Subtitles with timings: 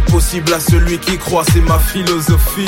[0.00, 2.66] possible à celui qui croit, c'est ma philosophie.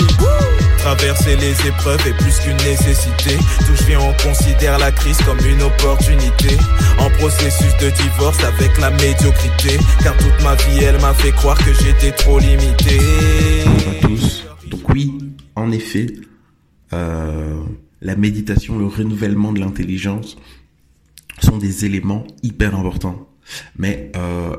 [0.78, 3.36] Traverser les épreuves est plus qu'une nécessité.
[3.66, 6.56] D'où je viens, on considère la crise comme une opportunité.
[6.98, 9.78] En processus de divorce avec la médiocrité.
[10.02, 12.98] Car toute ma vie, elle m'a fait croire que j'étais trop limité.
[13.66, 14.44] Bonjour à tous.
[14.68, 15.12] Donc oui,
[15.56, 16.06] en effet,
[16.92, 17.62] euh,
[18.00, 20.36] la méditation, le renouvellement de l'intelligence
[21.40, 23.28] sont des éléments hyper importants.
[23.76, 24.56] Mais euh,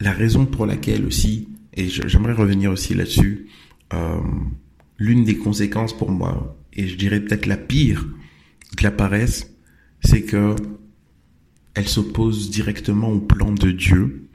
[0.00, 3.46] la raison pour laquelle aussi, et j'aimerais revenir aussi là-dessus,
[3.94, 4.20] euh,
[4.98, 8.06] l'une des conséquences pour moi, et je dirais peut-être la pire
[8.76, 9.54] de la paresse,
[10.00, 10.54] c'est que
[11.74, 14.28] elle s'oppose directement au plan de Dieu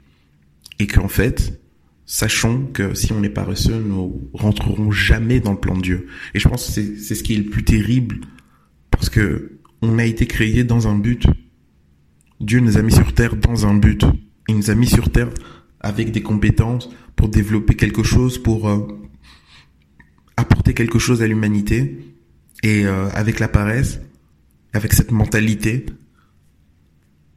[0.78, 1.60] et qu'en fait,
[2.06, 6.06] sachons que si on est paresseux, nous rentrerons jamais dans le plan de Dieu.
[6.34, 8.20] Et je pense que c'est ce qui est le plus terrible
[8.90, 11.26] parce que on a été créé dans un but.
[12.40, 14.04] Dieu nous a mis sur terre dans un but.
[14.48, 15.28] Il nous a mis sur terre
[15.80, 18.86] avec des compétences pour développer quelque chose, pour euh,
[20.36, 21.98] apporter quelque chose à l'humanité.
[22.62, 24.00] Et euh, avec la paresse,
[24.72, 25.86] avec cette mentalité,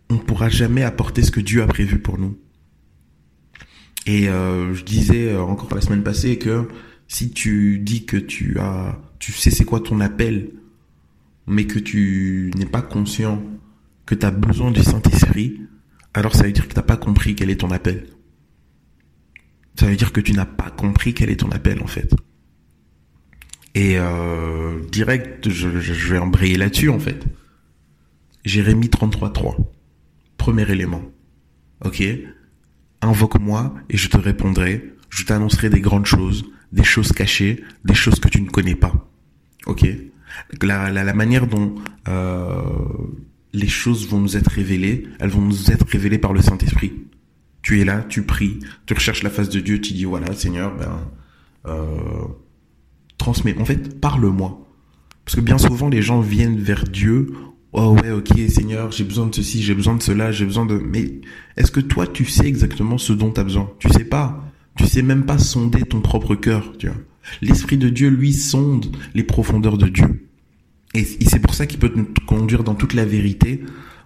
[0.09, 2.37] on ne pourra jamais apporter ce que Dieu a prévu pour nous.
[4.07, 6.67] Et euh, je disais encore la semaine passée que
[7.07, 10.51] si tu dis que tu as, tu sais c'est quoi ton appel,
[11.45, 13.43] mais que tu n'es pas conscient
[14.05, 15.61] que tu as besoin du Saint-Esprit,
[16.13, 18.07] alors ça veut dire que tu n'as pas compris quel est ton appel.
[19.75, 22.13] Ça veut dire que tu n'as pas compris quel est ton appel en fait.
[23.73, 27.25] Et euh, direct, je, vais embrayer là-dessus en fait.
[28.43, 29.55] Jérémie 33.3.
[30.37, 31.03] Premier élément.
[31.85, 32.03] Ok?
[33.01, 34.93] Invoque-moi et je te répondrai.
[35.09, 39.09] Je t'annoncerai des grandes choses, des choses cachées, des choses que tu ne connais pas.
[39.67, 39.85] Ok?
[40.61, 41.75] La manière dont
[42.07, 42.61] euh,
[43.53, 46.93] les choses vont nous être révélées, elles vont nous être révélées par le Saint-Esprit.
[47.61, 50.75] Tu es là, tu pries, tu recherches la face de Dieu, tu dis voilà Seigneur,
[50.75, 51.07] ben
[51.67, 52.27] euh,
[53.17, 53.57] transmets.
[53.59, 54.67] En fait, parle-moi.
[55.25, 57.33] Parce que bien souvent les gens viennent vers Dieu.
[57.73, 60.75] Oh ouais, ok Seigneur, j'ai besoin de ceci, j'ai besoin de cela, j'ai besoin de.
[60.75, 61.21] Mais
[61.57, 63.71] est-ce que toi tu sais exactement ce dont tu as besoin?
[63.79, 64.43] Tu sais pas.
[64.75, 66.73] Tu sais même pas sonder ton propre cœur.
[66.77, 66.97] Tu vois.
[67.41, 70.27] L'esprit de Dieu lui sonde les profondeurs de Dieu.
[70.93, 73.61] Et, c'est pour ça qu'il peut te conduire dans toute la vérité,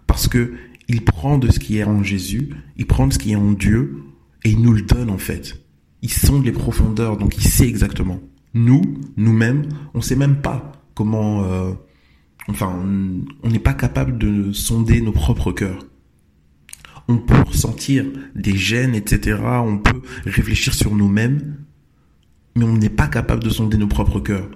[0.05, 0.53] parce que
[0.88, 3.51] il prend de ce qui est en Jésus, il prend de ce qui est en
[3.51, 4.03] Dieu,
[4.44, 5.62] et il nous le donne en fait.
[6.01, 8.19] Il sonde les profondeurs, donc il sait exactement.
[8.53, 8.81] Nous,
[9.18, 11.44] nous-mêmes, on sait même pas comment...
[11.44, 11.72] Euh,
[12.47, 12.84] enfin,
[13.44, 15.85] on n'est pas capable de sonder nos propres cœurs.
[17.07, 19.40] On peut ressentir des gènes, etc.
[19.44, 21.57] On peut réfléchir sur nous-mêmes,
[22.56, 24.50] mais on n'est pas capable de sonder nos propres cœurs.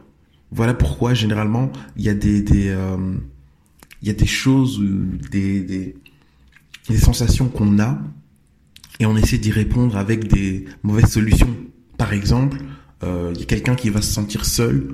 [0.52, 3.16] Voilà pourquoi généralement il y a des, euh,
[4.02, 4.82] il y a des choses,
[5.32, 5.96] des,
[6.90, 8.00] des sensations qu'on a
[9.00, 11.56] et on essaie d'y répondre avec des mauvaises solutions.
[11.98, 12.58] Par exemple,
[13.04, 14.94] euh, il y a quelqu'un qui va se sentir seul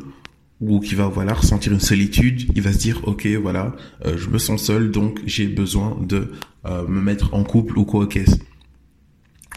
[0.61, 4.29] ou qui va voilà ressentir une solitude, il va se dire ok voilà euh, je
[4.29, 6.31] me sens seul donc j'ai besoin de
[6.65, 8.37] euh, me mettre en couple ou quoi qu'est-ce.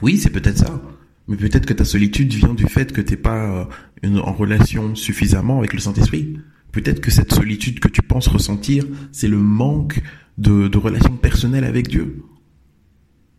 [0.03, 0.82] Oui c'est peut-être ça,
[1.28, 3.69] mais peut-être que ta solitude vient du fait que t'es pas
[4.04, 6.38] en relation suffisamment avec le Saint-Esprit.
[6.72, 10.03] Peut-être que cette solitude que tu penses ressentir, c'est le manque
[10.37, 12.22] de, de relation personnelle avec Dieu.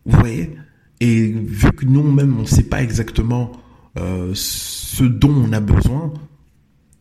[0.06, 0.56] Vous voyez
[1.00, 3.52] Et vu que nous-mêmes, on ne sait pas exactement
[3.98, 6.14] euh, ce dont on a besoin,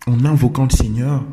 [0.06, 1.24] en invoquant le Seigneur,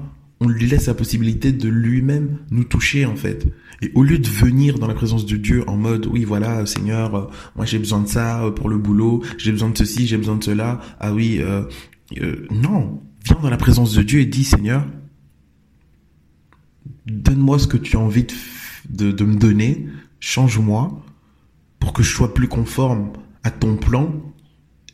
[0.42, 3.48] on lui laisse la possibilité de lui-même nous toucher en fait.
[3.81, 7.16] Et au lieu de venir dans la présence de Dieu en mode oui voilà Seigneur,
[7.16, 10.18] euh, moi j'ai besoin de ça euh, pour le boulot, j'ai besoin de ceci, j'ai
[10.18, 10.81] besoin de cela.
[11.00, 11.42] Ah oui,
[12.51, 14.86] non, viens dans la présence de Dieu et dis Seigneur,
[17.06, 18.28] donne-moi ce que tu as envie
[18.89, 19.88] de, de, me donner,
[20.19, 21.04] change-moi
[21.95, 23.13] que je sois plus conforme
[23.44, 24.13] à ton plan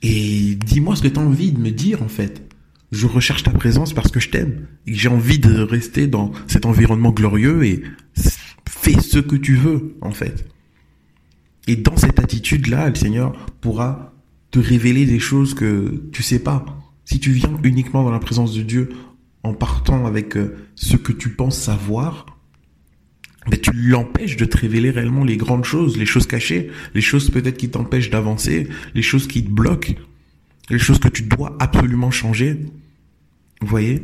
[0.04, 2.48] et dis-moi ce que tu as envie de me dire en fait.
[2.92, 6.66] Je recherche ta présence parce que je t'aime et j'ai envie de rester dans cet
[6.66, 7.84] environnement glorieux et
[8.70, 10.48] fais ce que tu veux en fait.
[11.68, 14.14] Et dans cette attitude-là, le Seigneur pourra
[14.52, 16.66] te révéler des choses que tu sais pas.
[17.06, 18.90] Si tu viens uniquement dans la présence de Dieu
[19.44, 22.26] en partant avec euh, ce que tu penses savoir,
[23.48, 27.30] ben tu l'empêches de te révéler réellement les grandes choses, les choses cachées, les choses
[27.32, 29.94] peut-être qui t'empêchent d'avancer, les choses qui te bloquent,
[30.70, 32.60] les choses que tu dois absolument changer.
[33.62, 34.02] Vous voyez?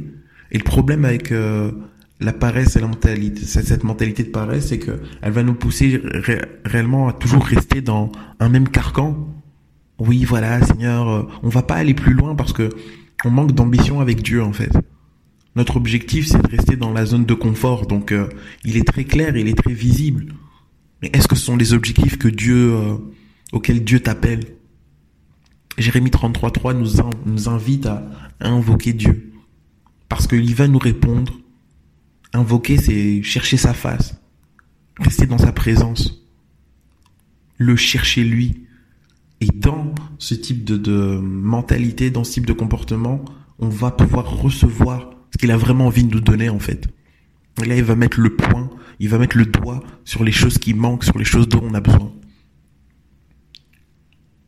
[0.52, 1.72] Et le problème avec euh,
[2.20, 6.02] la paresse et la mentalité, cette mentalité de paresse, c'est que elle va nous pousser
[6.04, 9.28] ré réellement à toujours rester dans un même carcan.
[10.00, 12.70] Oui, voilà, Seigneur, euh, on va pas aller plus loin parce que
[13.24, 14.72] on manque d'ambition avec Dieu en fait.
[15.58, 17.88] Notre objectif, c'est de rester dans la zone de confort.
[17.88, 18.30] Donc, euh,
[18.64, 20.36] il est très clair, il est très visible.
[21.02, 22.98] Mais est-ce que ce sont les objectifs que Dieu, euh,
[23.52, 24.42] auxquels Dieu t'appelle?
[25.80, 28.08] Jérémie 33.3 nous, nous invite à,
[28.40, 29.34] invoquer Dieu.
[30.10, 31.34] Parce qu'il va nous répondre.
[32.34, 34.14] Invoquer, c'est chercher sa face.
[35.00, 36.24] Rester dans sa présence.
[37.58, 38.68] Le chercher lui.
[39.42, 43.26] Et dans ce type de, de mentalité, dans ce type de comportement,
[43.58, 46.88] on va pouvoir recevoir qu'il a vraiment envie de nous donner en fait.
[47.62, 48.70] Et là, il va mettre le point,
[49.00, 51.74] il va mettre le doigt sur les choses qui manquent, sur les choses dont on
[51.74, 52.12] a besoin.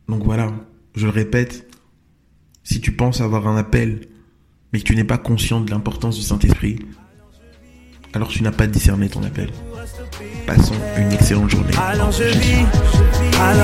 [0.08, 0.52] Donc voilà,
[0.94, 1.68] je le répète,
[2.62, 4.08] si tu penses avoir un appel,
[4.72, 6.78] mais que tu n'es pas conscient de l'importance du Saint-Esprit,
[8.12, 9.50] alors tu n'as pas discerné ton appel.
[10.46, 11.72] Passons une excellente journée.
[11.76, 12.66] Alors je vis,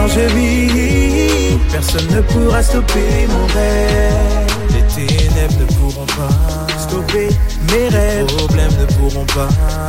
[0.09, 4.46] je vis, personne ne pourra stopper mon rêve.
[4.71, 7.29] Les ténèbres ne pourront pas stopper
[7.71, 8.27] mes rêves.
[8.27, 9.49] Les problèmes ne pourront pas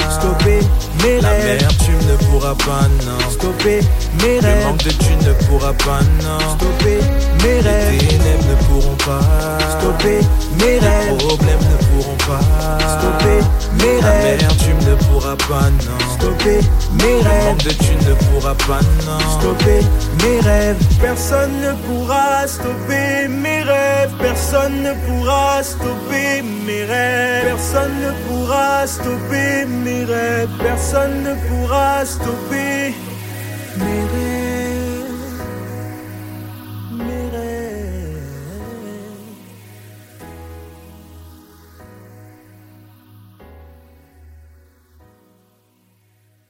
[0.10, 0.60] stopper
[1.04, 1.62] mes La rêves.
[1.62, 3.30] La tu ne pourras pas, non.
[3.32, 3.80] Stopper
[4.22, 4.58] mes rêves.
[4.60, 6.40] Le manque de tu ne pourras pas, non.
[6.56, 7.00] Stopper
[7.44, 7.92] mes rêves.
[7.92, 9.22] Les ténèbres ne pourront pas
[9.80, 10.20] stopper
[10.60, 11.12] mes rêves.
[11.12, 12.40] Les problèmes ne pourront pas
[13.00, 13.40] stopper
[13.80, 14.42] mes rêves.
[14.42, 16.14] La tu ne pourras pas, non.
[16.16, 16.60] Stopper
[16.94, 17.24] mes rêves.
[17.24, 19.40] Le manque de tu ne pourras pas, non.
[19.40, 19.82] Stopper
[20.24, 20.78] mes rêves.
[21.02, 24.12] Personne ne pourra stopper mes rêves.
[24.20, 27.46] Personne ne pourra stopper mes rêves.
[27.46, 30.50] Personne ne pourra stopper mes rêves.
[30.60, 32.94] Personne ne pourra stopper